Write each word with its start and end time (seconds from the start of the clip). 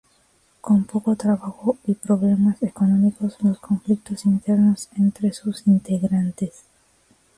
Con 0.61 0.85
poco 0.85 1.15
trabajo 1.15 1.77
y 1.85 1.93
problemas 1.93 2.63
económicos, 2.63 3.37
los 3.43 3.59
conflictos 3.59 4.25
internos 4.25 4.89
entre 4.97 5.31
sus 5.31 5.67
integrantes. 5.67 6.63